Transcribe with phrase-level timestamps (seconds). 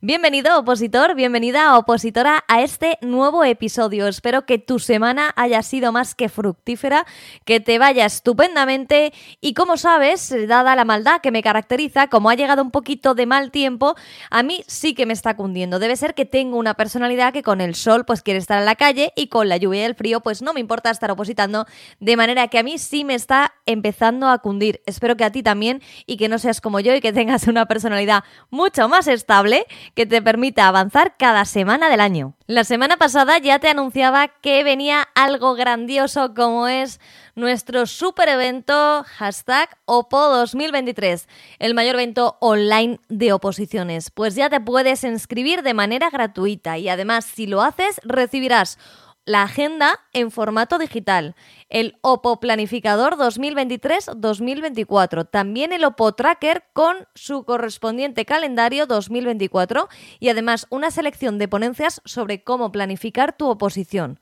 [0.00, 4.06] Bienvenido opositor, bienvenida opositora a este nuevo episodio.
[4.06, 7.04] Espero que tu semana haya sido más que fructífera,
[7.44, 12.36] que te vaya estupendamente y como sabes, dada la maldad que me caracteriza, como ha
[12.36, 13.96] llegado un poquito de mal tiempo,
[14.30, 15.80] a mí sí que me está cundiendo.
[15.80, 18.76] Debe ser que tengo una personalidad que con el sol pues quiere estar en la
[18.76, 21.66] calle y con la lluvia y el frío pues no me importa estar opositando,
[21.98, 24.80] de manera que a mí sí me está empezando a cundir.
[24.86, 27.66] Espero que a ti también y que no seas como yo y que tengas una
[27.66, 32.34] personalidad mucho más estable que te permita avanzar cada semana del año.
[32.46, 37.00] La semana pasada ya te anunciaba que venía algo grandioso como es
[37.34, 44.10] nuestro super evento hashtag OPO 2023, el mayor evento online de oposiciones.
[44.10, 48.78] Pues ya te puedes inscribir de manera gratuita y además si lo haces recibirás
[49.28, 51.36] la agenda en formato digital,
[51.68, 60.66] el OPO Planificador 2023-2024, también el OPO Tracker con su correspondiente calendario 2024 y además
[60.70, 64.18] una selección de ponencias sobre cómo planificar tu oposición.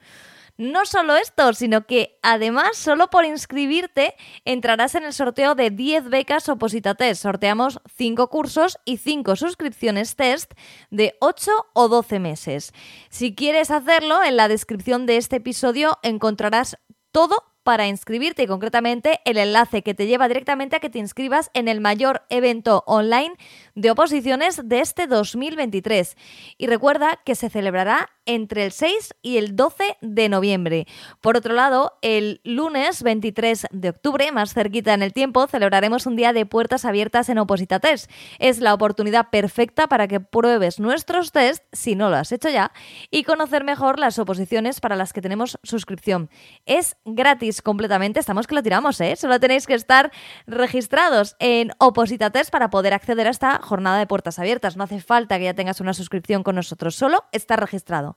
[0.59, 4.15] No solo esto, sino que además solo por inscribirte
[4.47, 7.23] entrarás en el sorteo de 10 becas Oposita Test.
[7.23, 10.53] Sorteamos 5 cursos y 5 suscripciones test
[10.91, 12.73] de 8 o 12 meses.
[13.11, 16.79] Si quieres hacerlo, en la descripción de este episodio encontrarás
[17.13, 21.51] todo para inscribirte y concretamente el enlace que te lleva directamente a que te inscribas
[21.53, 23.35] en el mayor evento online
[23.77, 26.17] de oposiciones de este 2023.
[26.59, 30.87] Y recuerda que se celebrará entre el 6 y el 12 de noviembre.
[31.21, 36.17] Por otro lado, el lunes 23 de octubre, más cerquita en el tiempo, celebraremos un
[36.17, 38.11] día de puertas abiertas en Oposita Test.
[38.41, 42.73] Es la oportunidad perfecta para que pruebes nuestros test, si no lo has hecho ya,
[43.11, 46.31] y conocer mejor las oposiciones para las que tenemos suscripción.
[46.65, 49.15] Es gratis completamente, estamos que lo tiramos, ¿eh?
[49.17, 50.11] Solo tenéis que estar
[50.47, 54.77] registrados en Oposita Test para poder acceder a esta jornada de puertas abiertas.
[54.77, 58.17] No hace falta que ya tengas una suscripción con nosotros, solo estar registrado.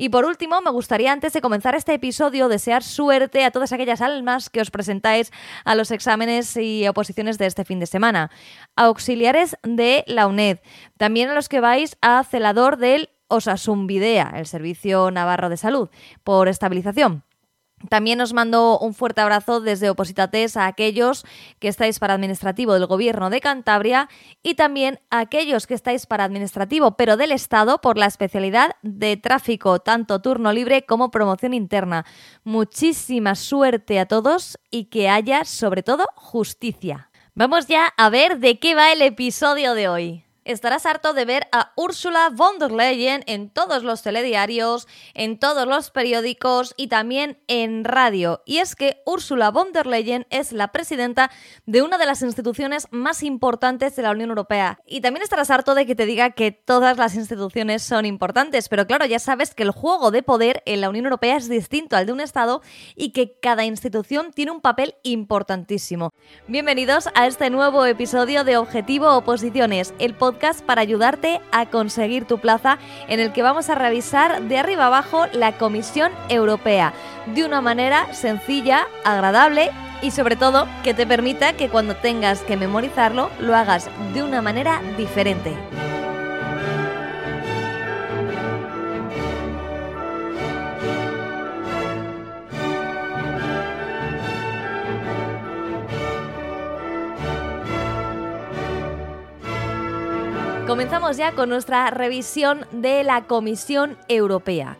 [0.00, 4.00] Y por último, me gustaría antes de comenzar este episodio desear suerte a todas aquellas
[4.00, 5.32] almas que os presentáis
[5.64, 8.30] a los exámenes y oposiciones de este fin de semana,
[8.76, 10.60] a auxiliares de la UNED,
[10.96, 15.90] también a los que vais a celador del Osasumbidea, el Servicio Navarro de Salud,
[16.24, 17.24] por estabilización.
[17.88, 21.24] También os mando un fuerte abrazo desde Opositates a aquellos
[21.60, 24.08] que estáis para administrativo del Gobierno de Cantabria
[24.42, 29.16] y también a aquellos que estáis para administrativo pero del Estado por la especialidad de
[29.16, 32.04] tráfico, tanto turno libre como promoción interna.
[32.42, 37.10] Muchísima suerte a todos y que haya sobre todo justicia.
[37.34, 41.46] Vamos ya a ver de qué va el episodio de hoy estarás harto de ver
[41.52, 47.38] a Ursula von der Leyen en todos los telediarios, en todos los periódicos y también
[47.48, 48.42] en radio.
[48.46, 51.30] Y es que Ursula von der Leyen es la presidenta
[51.66, 54.80] de una de las instituciones más importantes de la Unión Europea.
[54.86, 58.86] Y también estarás harto de que te diga que todas las instituciones son importantes, pero
[58.86, 62.06] claro, ya sabes que el juego de poder en la Unión Europea es distinto al
[62.06, 62.62] de un Estado
[62.96, 66.10] y que cada institución tiene un papel importantísimo.
[66.46, 72.38] Bienvenidos a este nuevo episodio de Objetivo Oposiciones, el podcast para ayudarte a conseguir tu
[72.38, 72.78] plaza
[73.08, 76.92] en el que vamos a revisar de arriba abajo la Comisión Europea
[77.34, 82.56] de una manera sencilla, agradable y sobre todo que te permita que cuando tengas que
[82.56, 85.56] memorizarlo lo hagas de una manera diferente.
[100.68, 104.76] Comenzamos ya con nuestra revisión de la Comisión Europea.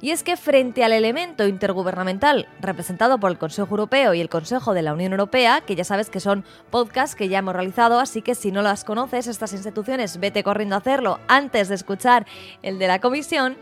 [0.00, 4.74] Y es que frente al elemento intergubernamental representado por el Consejo Europeo y el Consejo
[4.74, 8.22] de la Unión Europea, que ya sabes que son podcasts que ya hemos realizado, así
[8.22, 12.26] que si no las conoces, estas instituciones, vete corriendo a hacerlo antes de escuchar
[12.62, 13.56] el de la Comisión,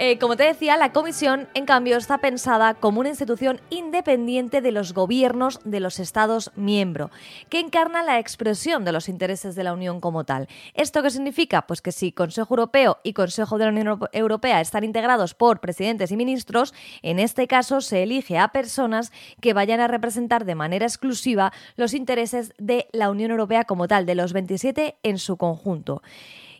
[0.00, 4.70] eh, como te decía, la Comisión, en cambio, está pensada como una institución independiente de
[4.70, 7.10] los gobiernos de los Estados miembros,
[7.48, 10.46] que encarna la expresión de los intereses de la Unión como tal.
[10.74, 11.66] ¿Esto qué significa?
[11.66, 16.12] Pues que si Consejo Europeo y Consejo de la Unión Europea están integrados por presidentes
[16.12, 19.10] y ministros, en este caso se elige a personas
[19.40, 24.06] que vayan a representar de manera exclusiva los intereses de la Unión Europea como tal,
[24.06, 26.02] de los 27 en su conjunto.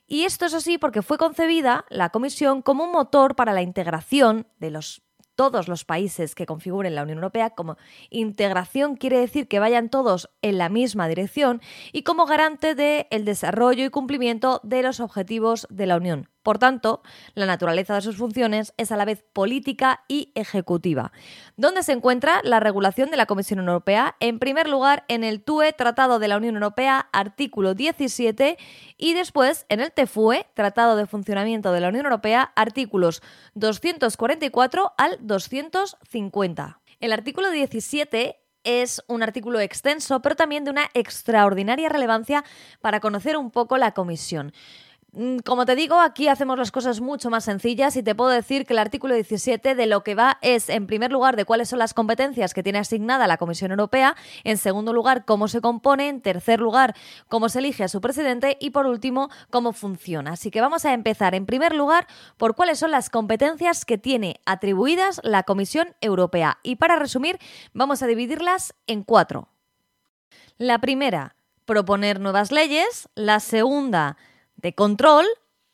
[0.09, 4.47] Y esto es así porque fue concebida la Comisión como un motor para la integración
[4.59, 5.03] de los
[5.37, 7.77] todos los países que configuren la Unión Europea, como
[8.11, 11.63] integración quiere decir que vayan todos en la misma dirección
[11.93, 16.29] y como garante del el desarrollo y cumplimiento de los objetivos de la Unión.
[16.49, 17.03] Por tanto,
[17.35, 21.13] la naturaleza de sus funciones es a la vez política y ejecutiva.
[21.59, 24.17] ¿Dónde se encuentra la regulación de la Comisión Europea?
[24.19, 28.57] En primer lugar, en el TUE, Tratado de la Unión Europea, artículo 17,
[28.97, 33.21] y después en el TFUE, Tratado de Funcionamiento de la Unión Europea, artículos
[33.53, 36.81] 244 al 250.
[37.01, 42.45] El artículo 17 es un artículo extenso, pero también de una extraordinaria relevancia
[42.81, 44.53] para conocer un poco la comisión.
[45.13, 48.67] Mm, como te digo, aquí hacemos las cosas mucho más sencillas y te puedo decir
[48.67, 51.79] que el artículo 17 de lo que va es, en primer lugar, de cuáles son
[51.79, 56.21] las competencias que tiene asignada la Comisión Europea, en segundo lugar, cómo se compone, en
[56.21, 56.95] tercer lugar,
[57.29, 60.33] cómo se elige a su presidente y, por último, cómo funciona.
[60.33, 62.07] Así que vamos a empezar, en primer lugar,
[62.37, 66.59] por cuáles son las competencias que tiene atribuidas la Comisión Europea.
[66.63, 67.39] Y para resumir,
[67.73, 69.49] vamos a dividirlas en cuatro.
[70.59, 71.35] La primera,
[71.69, 73.09] proponer nuevas leyes.
[73.15, 74.17] La segunda,
[74.59, 75.25] de control,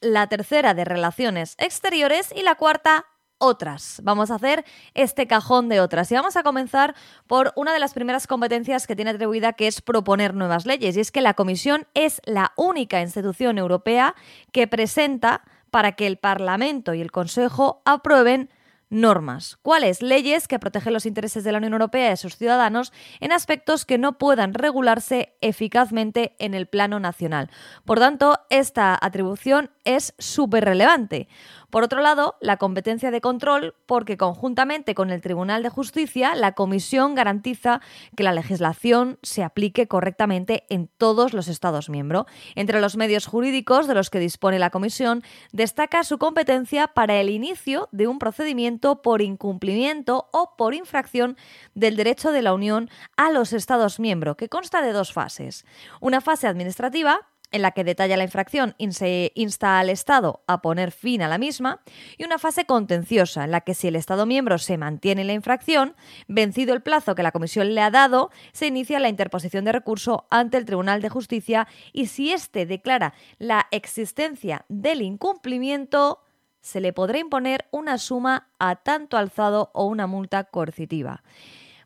[0.00, 3.06] la tercera de relaciones exteriores y la cuarta
[3.38, 4.00] otras.
[4.04, 4.64] Vamos a hacer
[4.94, 6.94] este cajón de otras y vamos a comenzar
[7.26, 11.00] por una de las primeras competencias que tiene atribuida que es proponer nuevas leyes y
[11.00, 14.14] es que la Comisión es la única institución europea
[14.52, 18.50] que presenta para que el Parlamento y el Consejo aprueben
[18.90, 19.58] normas.
[19.62, 20.02] ¿Cuáles?
[20.02, 23.84] Leyes que protegen los intereses de la Unión Europea y de sus ciudadanos en aspectos
[23.84, 27.50] que no puedan regularse eficazmente en el plano nacional.
[27.84, 31.28] Por tanto, esta atribución es súper relevante.
[31.74, 36.52] Por otro lado, la competencia de control, porque conjuntamente con el Tribunal de Justicia, la
[36.52, 37.80] Comisión garantiza
[38.16, 42.26] que la legislación se aplique correctamente en todos los Estados miembros.
[42.54, 47.28] Entre los medios jurídicos de los que dispone la Comisión, destaca su competencia para el
[47.28, 51.36] inicio de un procedimiento por incumplimiento o por infracción
[51.74, 55.66] del derecho de la Unión a los Estados miembros, que consta de dos fases.
[56.00, 60.60] Una fase administrativa, en la que detalla la infracción y se insta al Estado a
[60.60, 61.80] poner fin a la misma,
[62.18, 65.34] y una fase contenciosa, en la que si el Estado miembro se mantiene en la
[65.34, 65.94] infracción,
[66.26, 70.26] vencido el plazo que la Comisión le ha dado, se inicia la interposición de recurso
[70.30, 76.24] ante el Tribunal de Justicia y si éste declara la existencia del incumplimiento,
[76.60, 81.22] se le podrá imponer una suma a tanto alzado o una multa coercitiva.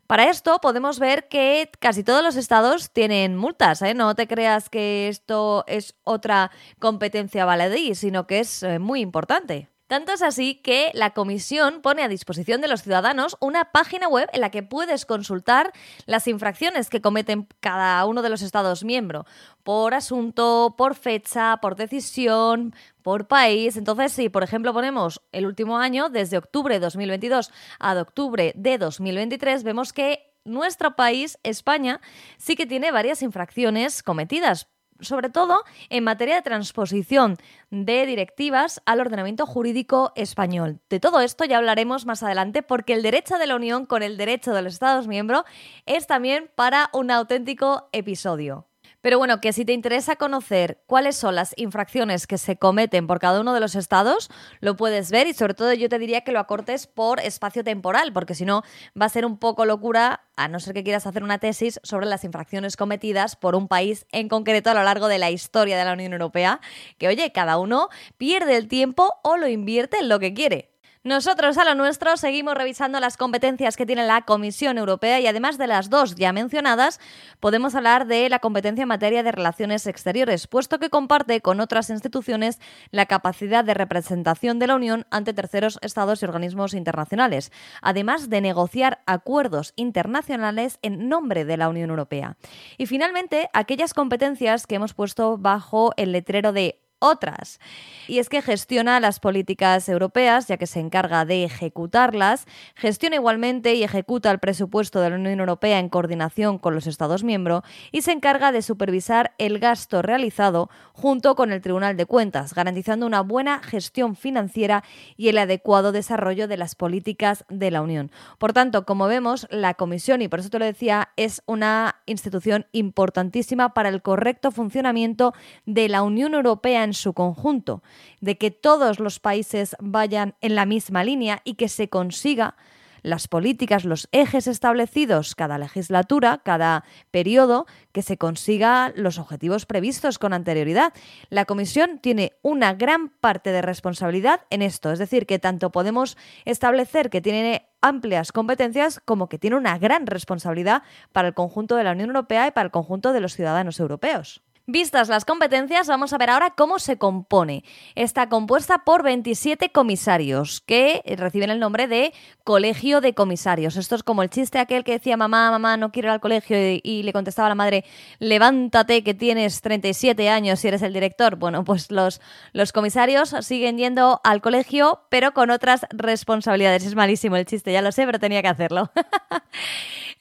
[0.09, 3.93] Para esto podemos ver que casi todos los estados tienen multas, ¿eh?
[3.93, 9.69] no te creas que esto es otra competencia baladí, sino que es eh, muy importante.
[9.89, 14.29] Tanto es así que la Comisión pone a disposición de los ciudadanos una página web
[14.33, 15.73] en la que puedes consultar
[16.05, 19.25] las infracciones que cometen cada uno de los Estados miembros,
[19.63, 23.77] por asunto, por fecha, por decisión, por país.
[23.77, 28.77] Entonces, si por ejemplo ponemos el último año, desde octubre de 2022 a octubre de
[28.77, 31.99] 2023, vemos que nuestro país, España,
[32.37, 34.67] sí que tiene varias infracciones cometidas
[35.01, 37.37] sobre todo en materia de transposición
[37.69, 40.79] de directivas al ordenamiento jurídico español.
[40.89, 44.17] De todo esto ya hablaremos más adelante porque el derecho de la Unión con el
[44.17, 45.43] derecho de los Estados miembros
[45.85, 48.68] es también para un auténtico episodio.
[49.01, 53.19] Pero bueno, que si te interesa conocer cuáles son las infracciones que se cometen por
[53.19, 54.29] cada uno de los estados,
[54.59, 58.11] lo puedes ver y sobre todo yo te diría que lo acortes por espacio temporal,
[58.11, 58.63] porque si no
[58.99, 62.07] va a ser un poco locura, a no ser que quieras hacer una tesis sobre
[62.07, 65.85] las infracciones cometidas por un país en concreto a lo largo de la historia de
[65.85, 66.59] la Unión Europea,
[66.97, 67.87] que oye, cada uno
[68.17, 70.78] pierde el tiempo o lo invierte en lo que quiere.
[71.09, 75.57] Nosotros a lo nuestro seguimos revisando las competencias que tiene la Comisión Europea y además
[75.57, 76.99] de las dos ya mencionadas,
[77.39, 81.89] podemos hablar de la competencia en materia de relaciones exteriores, puesto que comparte con otras
[81.89, 82.59] instituciones
[82.91, 87.51] la capacidad de representación de la Unión ante terceros estados y organismos internacionales,
[87.81, 92.37] además de negociar acuerdos internacionales en nombre de la Unión Europea.
[92.77, 97.59] Y finalmente, aquellas competencias que hemos puesto bajo el letrero de otras.
[98.07, 103.75] Y es que gestiona las políticas europeas, ya que se encarga de ejecutarlas, gestiona igualmente
[103.75, 108.01] y ejecuta el presupuesto de la Unión Europea en coordinación con los Estados miembros y
[108.01, 113.21] se encarga de supervisar el gasto realizado junto con el Tribunal de Cuentas, garantizando una
[113.21, 114.83] buena gestión financiera
[115.15, 118.11] y el adecuado desarrollo de las políticas de la Unión.
[118.37, 122.65] Por tanto, como vemos, la Comisión, y por eso te lo decía, es una institución
[122.71, 125.33] importantísima para el correcto funcionamiento
[125.65, 127.81] de la Unión Europea en su conjunto,
[128.19, 132.55] de que todos los países vayan en la misma línea y que se consiga
[133.01, 140.19] las políticas, los ejes establecidos cada legislatura, cada periodo, que se consiga los objetivos previstos
[140.19, 140.93] con anterioridad.
[141.29, 146.17] La Comisión tiene una gran parte de responsabilidad en esto, es decir, que tanto podemos
[146.45, 151.83] establecer que tiene amplias competencias como que tiene una gran responsabilidad para el conjunto de
[151.83, 154.41] la Unión Europea y para el conjunto de los ciudadanos europeos.
[154.71, 157.63] Vistas las competencias, vamos a ver ahora cómo se compone.
[157.95, 163.77] Está compuesta por 27 comisarios que reciben el nombre de Colegio de Comisarios.
[163.77, 166.55] Esto es como el chiste aquel que decía mamá, mamá, no quiero ir al colegio
[166.83, 167.83] y, le contestaba a la madre,
[168.19, 171.37] levántate que tienes 37 años y eres el director.
[171.37, 172.21] Bueno, pues los,
[172.53, 176.85] los comisarios siguen yendo al colegio pero con otras responsabilidades.
[176.85, 178.91] Es malísimo el chiste, ya lo sé, pero tenía que hacerlo.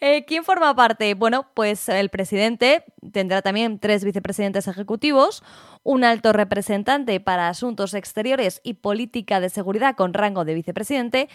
[0.01, 1.15] Eh, ¿Quién forma parte?
[1.15, 5.43] Bueno, pues el presidente tendrá también tres vicepresidentes ejecutivos,
[5.83, 11.29] un alto representante para asuntos exteriores y política de seguridad con rango de vicepresidente,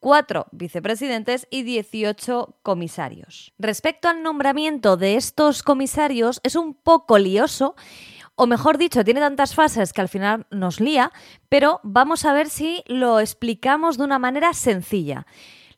[0.00, 3.52] cuatro vicepresidentes y 18 comisarios.
[3.58, 7.74] Respecto al nombramiento de estos comisarios, es un poco lioso
[8.38, 11.10] o mejor dicho, tiene tantas fases que al final nos lía,
[11.48, 15.26] pero vamos a ver si lo explicamos de una manera sencilla.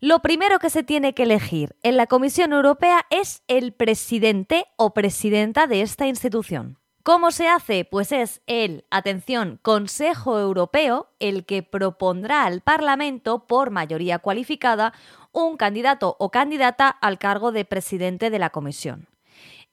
[0.01, 4.95] Lo primero que se tiene que elegir en la Comisión Europea es el presidente o
[4.95, 6.79] presidenta de esta institución.
[7.03, 7.85] ¿Cómo se hace?
[7.85, 14.93] Pues es el, atención, Consejo Europeo el que propondrá al Parlamento por mayoría cualificada
[15.33, 19.09] un candidato o candidata al cargo de presidente de la Comisión.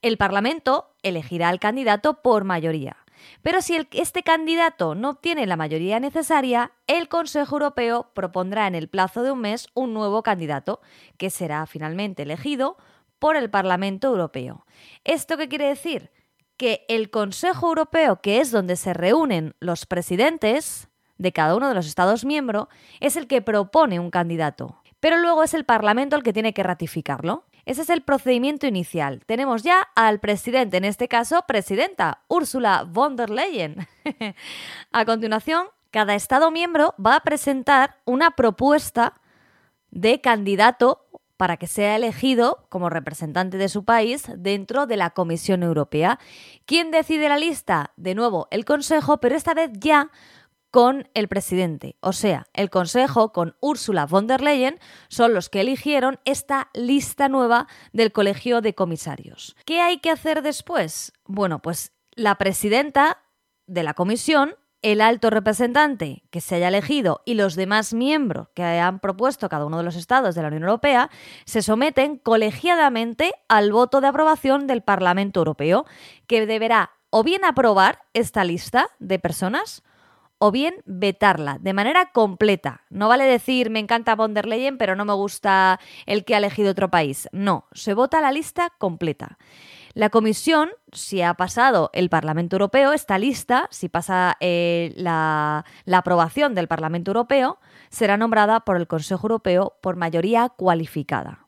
[0.02, 3.05] El Parlamento elegirá al candidato por mayoría.
[3.42, 8.88] Pero si este candidato no obtiene la mayoría necesaria, el Consejo Europeo propondrá en el
[8.88, 10.82] plazo de un mes un nuevo candidato,
[11.18, 12.78] que será finalmente elegido
[13.20, 14.66] por el Parlamento Europeo.
[15.04, 16.12] ¿Esto qué quiere decir?
[16.58, 21.76] Que el Consejo Europeo, que es donde se reúnen los presidentes de cada uno de
[21.76, 22.68] los Estados miembros,
[23.00, 24.82] es el que propone un candidato.
[25.00, 27.46] Pero luego es el Parlamento el que tiene que ratificarlo.
[27.66, 29.24] Ese es el procedimiento inicial.
[29.26, 33.88] Tenemos ya al presidente, en este caso, presidenta, Ursula von der Leyen.
[34.92, 39.20] a continuación, cada Estado miembro va a presentar una propuesta
[39.90, 41.06] de candidato
[41.38, 46.20] para que sea elegido como representante de su país dentro de la Comisión Europea.
[46.66, 47.92] ¿Quién decide la lista?
[47.98, 50.12] De nuevo, el Consejo, pero esta vez ya
[50.76, 51.96] con el presidente.
[52.02, 54.78] O sea, el Consejo con Ursula von der Leyen
[55.08, 59.56] son los que eligieron esta lista nueva del Colegio de Comisarios.
[59.64, 61.14] ¿Qué hay que hacer después?
[61.24, 63.24] Bueno, pues la presidenta
[63.68, 68.64] de la comisión el alto representante que se haya elegido y los demás miembros que
[68.64, 71.10] hayan propuesto cada uno de los estados de la Unión Europea
[71.46, 75.86] se someten colegiadamente al voto de aprobación del Parlamento Europeo,
[76.28, 79.82] que deberá o bien aprobar esta lista de personas
[80.46, 82.82] o bien vetarla de manera completa.
[82.92, 86.38] No vale decir me encanta von der Leyen, pero no me gusta el que ha
[86.38, 87.28] elegido otro país.
[87.32, 89.40] No, se vota la lista completa.
[89.96, 96.54] La comisión, si ha pasado el Parlamento Europeo, esta lista, si pasa eh, la aprobación
[96.54, 97.58] del Parlamento Europeo,
[97.90, 101.48] será nombrada por el Consejo Europeo por mayoría cualificada.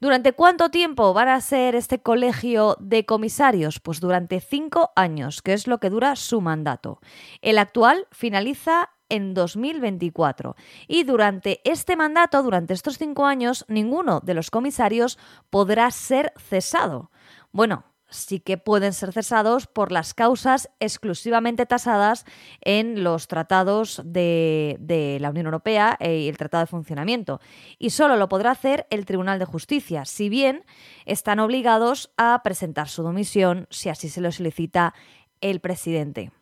[0.00, 3.80] ¿Durante cuánto tiempo van a ser este colegio de comisarios?
[3.80, 7.00] Pues durante cinco años, que es lo que dura su mandato.
[7.42, 10.54] El actual finaliza en 2024.
[10.86, 15.18] Y durante este mandato, durante estos cinco años, ninguno de los comisarios
[15.50, 17.10] podrá ser cesado.
[17.50, 22.24] Bueno, sí que pueden ser cesados por las causas exclusivamente tasadas
[22.60, 27.40] en los tratados de, la Unión Europea eh, y el Tratado de Funcionamiento.
[27.78, 30.64] Y solo lo podrá hacer el Tribunal de Justicia, si bien
[31.04, 34.94] están obligados a presentar su domisión si así se lo solicita
[35.40, 36.32] el presidente.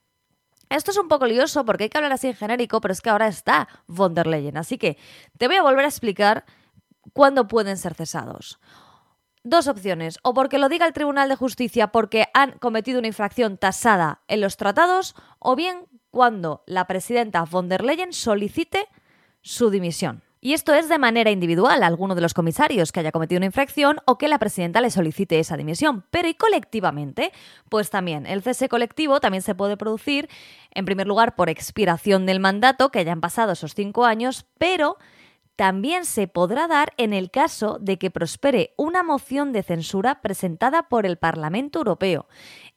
[0.69, 3.11] Esto es un poco lioso porque hay que hablar así en genérico, pero es que
[3.11, 4.57] ahora está von der Leyen.
[4.57, 4.99] Así que
[5.39, 6.45] te voy a volver a explicar
[7.13, 8.59] cuándo pueden ser cesados
[9.47, 13.57] dos opciones, o porque lo diga el Tribunal de Justicia porque han cometido una infracción
[13.57, 18.89] tasada en los tratados, o bien cuando la presidenta von der Leyen solicite
[19.43, 20.23] su dimisión.
[20.41, 23.99] Y esto es de manera individual alguno de los comisarios que haya cometido una infracción
[24.05, 26.05] o que la presidenta le solicite esa dimisión.
[26.11, 27.33] Pero y colectivamente,
[27.69, 30.29] pues también el cese colectivo también se puede producir,
[30.73, 34.99] en primer lugar, por expiración del mandato, que hayan pasado esos cinco años, pero
[35.57, 40.85] también se podrá dar en el caso de que prospere una moción de censura presentada
[40.85, 42.27] por el Parlamento Europeo.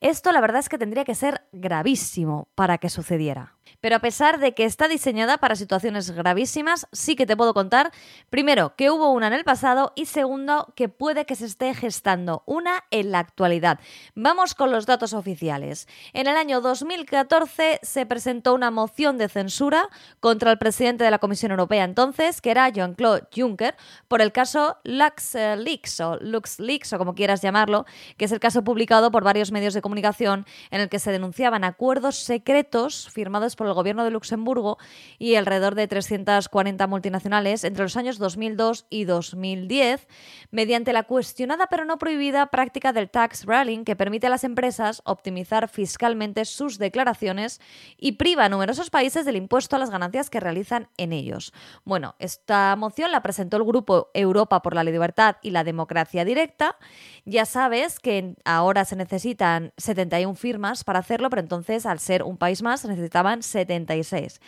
[0.02, 3.60] Esto la verdad es que tendría que ser gravísimo para que sucediera.
[3.82, 7.92] Pero a pesar de que está diseñada para situaciones gravísimas, sí que te puedo contar,
[8.30, 12.44] primero, que hubo una en el pasado y segundo, que puede que se esté gestando
[12.46, 13.80] una en la actualidad.
[14.16, 15.88] Vamos con los datos oficiales.
[16.14, 19.90] En el año 2014 se presentó una moción de censura
[20.20, 23.76] contra el presidente de la Comisión Europea entonces, que era Jean-Claude Juncker,
[24.08, 27.86] por el caso LuxLeaks o LuxLeaks o como quieras llamarlo,
[28.18, 31.12] que es el caso publicado por varios medios de comunicación comunicación en el que se
[31.12, 34.78] denunciaban acuerdos secretos firmados por el gobierno de Luxemburgo
[35.18, 40.08] y alrededor de 340 multinacionales entre los años 2002 y 2010
[40.52, 45.02] mediante la cuestionada pero no prohibida práctica del tax rallying que permite a las empresas
[45.06, 47.60] optimizar fiscalmente sus declaraciones
[47.98, 51.52] y priva a numerosos países del impuesto a las ganancias que realizan en ellos.
[51.84, 56.78] Bueno, esta moción la presentó el Grupo Europa por la Libertad y la Democracia Directa.
[57.26, 62.38] Ya sabes que ahora se necesitan 71 firmas para hacerlo, pero entonces al ser un
[62.38, 64.40] país más necesitaban 76.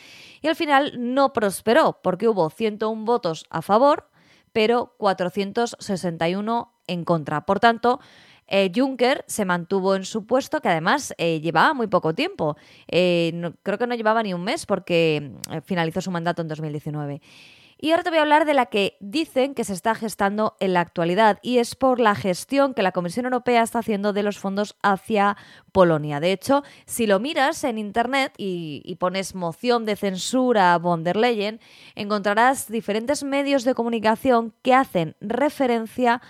[0.42, 4.10] Y al final no prosperó porque hubo 101 votos a favor,
[4.54, 7.46] pero 461 en contra.
[7.46, 8.00] Por tanto,
[8.54, 12.58] eh, Juncker se mantuvo en su puesto, que además eh, llevaba muy poco tiempo.
[12.90, 15.32] Eh, creo que no llevaba ni un mes porque
[15.64, 17.22] finalizó su mandato en 2019.
[17.84, 20.74] Y ahora te voy a hablar de la que dicen que se está gestando en
[20.74, 24.38] la actualidad y es por la gestión que la Comisión Europea está haciendo de los
[24.38, 25.36] fondos hacia
[25.72, 26.20] Polonia.
[26.20, 31.18] De hecho, si lo miras en Internet y, pones moción de censura a von der
[31.18, 31.60] Leyen,
[31.96, 36.22] encontrarás diferentes medios de comunicación que hacen referencia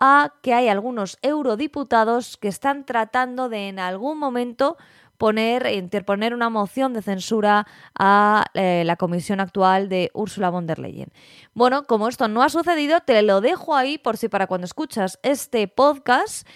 [0.00, 4.76] a que hay algunos eurodiputados que están tratando de en algún momento
[5.18, 7.66] poner, interponer una moción de censura
[7.98, 11.12] a eh, la comisión actual de Ursula von der Leyen.
[11.54, 15.18] Bueno, como esto no ha sucedido, te lo dejo ahí por si para cuando escuchas
[15.22, 16.48] este podcast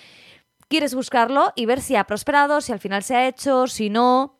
[0.69, 4.39] quieres buscarlo y ver si ha prosperado, si al final se ha hecho, si no.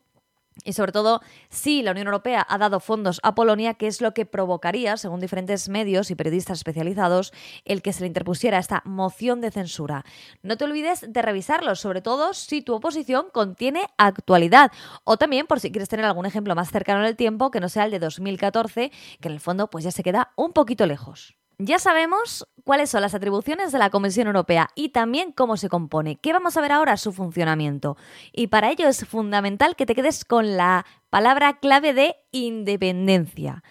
[0.65, 4.15] Y sobre todo, si la Unión Europea ha dado fondos a Polonia, ¿qué es lo
[4.15, 7.33] que provocaría, según diferentes medios y periodistas especializados,
[7.65, 10.05] el que se le interpusiera esta moción de censura.
[10.43, 14.71] No te olvides de revisarlo, sobre todo si tu oposición contiene actualidad.
[15.05, 17.69] O también por si quieres tener algún ejemplo más cercano en el tiempo, que no
[17.69, 18.91] sea el de 2014,
[19.21, 21.42] que en el fondo pues ya se queda un poquito lejos.
[21.59, 26.17] Ya sabemos cuáles son las atribuciones de la Comisión Europea y también cómo se compone.
[26.17, 26.97] ¿Qué vamos a ver ahora?
[26.97, 27.97] Su funcionamiento.
[28.33, 33.63] Y para ello es fundamental que te quedes con la palabra clave de independencia.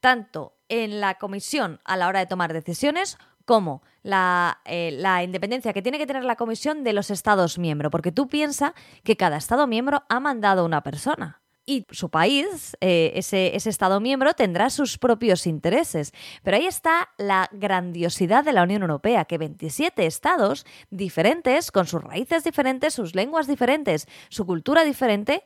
[0.00, 5.82] Tanto en la Comisión a la hora de tomar decisiones como la, eh, independencia que
[5.82, 8.72] tiene que tener la Comisión de los Estados miembros, porque tú piensas
[9.04, 14.00] que cada Estado miembro ha mandado una persona y su país, eh, ese, ese, Estado
[14.00, 16.12] miembro, tendrá sus propios intereses.
[16.42, 22.02] Pero ahí está la grandiosidad de la Unión Europea, que 27 Estados diferentes, con sus
[22.02, 25.44] raíces diferentes, sus lenguas diferentes, su cultura diferente,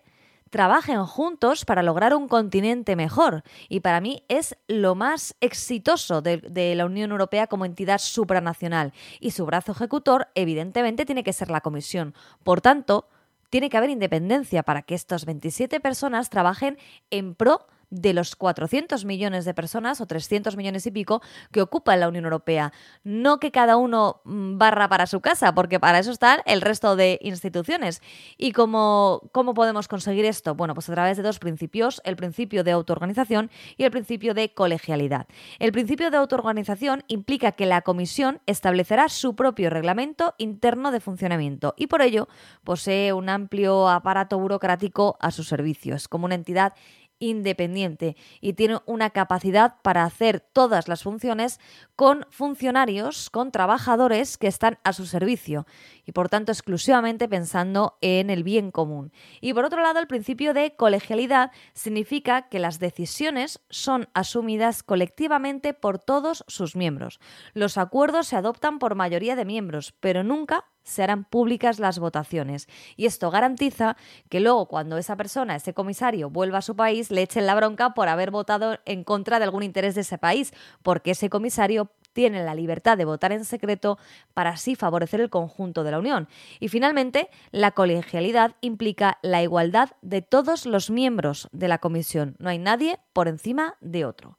[0.50, 3.42] trabajen juntos para lograr un continente mejor.
[3.68, 8.92] Y para mí es lo más exitoso de, de, la Unión Europea como entidad supranacional.
[9.20, 12.14] Y su brazo ejecutor, evidentemente, tiene que ser la Comisión.
[12.42, 13.08] Por tanto,
[13.50, 16.78] tiene que haber independencia para que estas 27 personas trabajen
[17.10, 21.96] en pro de los 400 millones de personas o 300 millones y pico que ocupa
[21.96, 22.72] la Unión Europea.
[23.04, 26.94] No que cada uno mm, barra para su casa, porque para eso están el resto
[26.94, 28.02] de instituciones.
[28.36, 30.54] ¿Y cómo, cómo podemos conseguir esto?
[30.54, 34.52] Bueno, pues a través de dos principios, el principio de autoorganización y el principio de
[34.52, 35.26] colegialidad.
[35.58, 41.74] El principio de autoorganización implica que la Comisión establecerá su propio reglamento interno de funcionamiento
[41.76, 42.28] y por ello
[42.62, 46.74] posee un amplio aparato burocrático a sus servicios, como una entidad
[47.18, 51.60] independiente y tiene una capacidad para hacer todas las funciones
[51.94, 55.66] con funcionarios, con trabajadores que están a su servicio
[56.04, 59.12] y por tanto exclusivamente pensando en el bien común.
[59.40, 65.74] Y por otro lado, el principio de colegialidad significa que las decisiones son asumidas colectivamente
[65.74, 67.20] por todos sus miembros.
[67.54, 72.68] Los acuerdos se adoptan por mayoría de miembros, pero nunca se harán públicas las votaciones.
[72.96, 73.96] Y esto garantiza
[74.30, 77.92] que luego cuando esa persona, ese comisario, vuelva a su país, le echen la bronca
[77.92, 82.42] por haber votado en contra de algún interés de ese país, porque ese comisario tiene
[82.44, 83.98] la libertad de votar en secreto
[84.32, 86.28] para así favorecer el conjunto de la Unión.
[86.60, 92.36] Y finalmente, la colegialidad implica la igualdad de todos los miembros de la Comisión.
[92.38, 94.38] No hay nadie por encima de otro.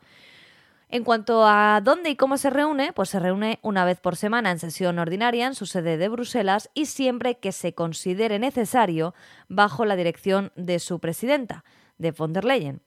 [0.89, 4.51] En cuanto a dónde y cómo se reúne, pues se reúne una vez por semana
[4.51, 9.13] en sesión ordinaria en su sede de Bruselas y siempre que se considere necesario
[9.49, 11.65] bajo la dirección de su presidenta,
[11.97, 12.81] de von der Leyen.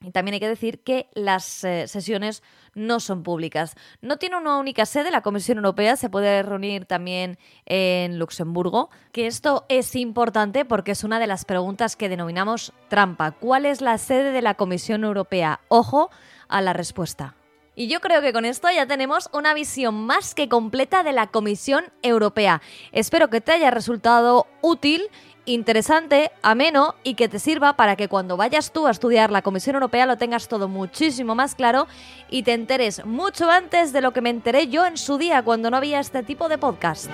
[0.00, 3.74] Y también hay que decir que las eh, sesiones no son públicas.
[4.00, 9.26] No tiene una única sede, la Comisión Europea se puede reunir también en Luxemburgo, que
[9.26, 13.32] esto es importante porque es una de las preguntas que denominamos trampa.
[13.32, 15.60] ¿Cuál es la sede de la Comisión Europea?
[15.66, 16.10] Ojo,
[16.48, 17.34] a la respuesta.
[17.74, 21.28] Y yo creo que con esto ya tenemos una visión más que completa de la
[21.28, 22.60] Comisión Europea.
[22.90, 25.08] Espero que te haya resultado útil
[25.48, 29.76] interesante, ameno y que te sirva para que cuando vayas tú a estudiar la Comisión
[29.76, 31.86] Europea lo tengas todo muchísimo más claro
[32.28, 35.70] y te enteres mucho antes de lo que me enteré yo en su día cuando
[35.70, 37.10] no había este tipo de podcast.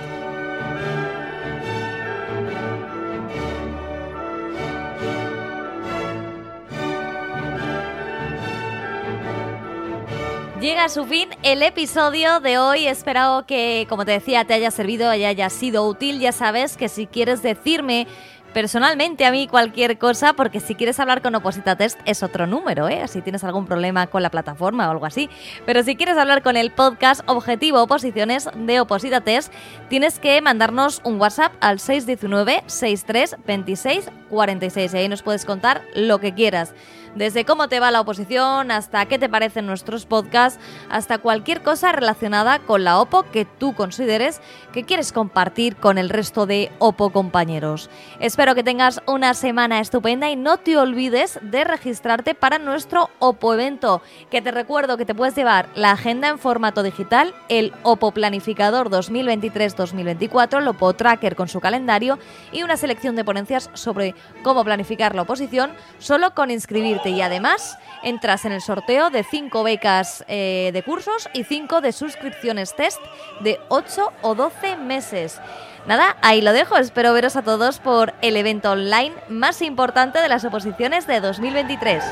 [10.65, 12.87] Llega a su fin el episodio de hoy.
[12.87, 16.19] Espero que, como te decía, te haya servido y haya sido útil.
[16.19, 18.07] Ya sabes que si quieres decirme
[18.55, 22.87] personalmente a mí cualquier cosa, porque si quieres hablar con Oposita Test es otro número,
[22.87, 23.05] ¿eh?
[23.09, 25.29] Si tienes algún problema con la plataforma o algo así.
[25.65, 29.51] Pero si quieres hablar con el podcast Objetivo Oposiciones de Oposita Test,
[29.89, 35.81] tienes que mandarnos un WhatsApp al 619 63 26 46 y ahí nos puedes contar
[35.93, 36.73] lo que quieras
[37.15, 41.91] desde cómo te va la oposición hasta qué te parecen nuestros podcasts, hasta cualquier cosa
[41.91, 44.41] relacionada con la OPO que tú consideres
[44.73, 47.89] que quieres compartir con el resto de OPO compañeros.
[48.19, 53.55] Espero que tengas una semana estupenda y no te olvides de registrarte para nuestro OPO
[53.55, 58.11] evento, que te recuerdo que te puedes llevar la agenda en formato digital, el OPO
[58.11, 62.19] Planificador 2023-2024, el OPO Tracker con su calendario
[62.51, 67.79] y una selección de ponencias sobre cómo planificar la oposición solo con inscribirte y además
[68.03, 72.99] entras en el sorteo de 5 becas eh, de cursos y 5 de suscripciones test
[73.39, 75.39] de 8 o 12 meses.
[75.87, 76.77] Nada, ahí lo dejo.
[76.77, 82.03] Espero veros a todos por el evento online más importante de las oposiciones de 2023.